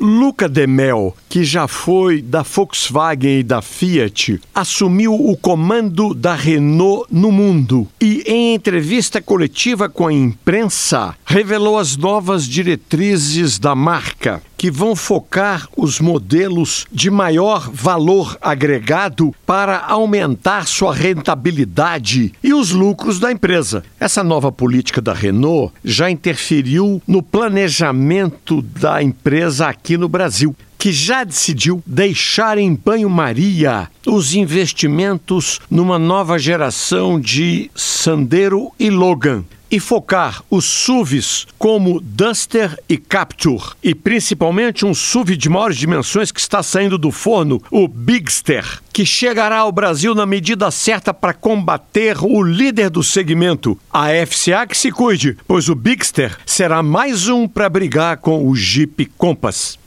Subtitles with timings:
[0.00, 6.34] Luca de Mel, que já foi da Volkswagen e da Fiat, assumiu o comando da
[6.34, 13.74] Renault no mundo e, em entrevista coletiva com a imprensa, revelou as novas diretrizes da
[13.74, 22.52] marca, que vão focar os modelos de maior valor agregado para aumentar sua rentabilidade e
[22.52, 23.84] os lucros da empresa.
[24.00, 30.92] Essa nova política da Renault já interferiu no planejamento da empresa aqui no Brasil que
[30.92, 39.78] já decidiu deixar em banho-maria os investimentos numa nova geração de Sandero e Logan e
[39.80, 46.40] focar os SUVs como Duster e Capture e principalmente um SUV de maiores dimensões que
[46.40, 52.16] está saindo do forno, o Bigster, que chegará ao Brasil na medida certa para combater
[52.22, 57.46] o líder do segmento, a FCA que se cuide, pois o Bigster será mais um
[57.46, 59.78] para brigar com o Jeep Compass.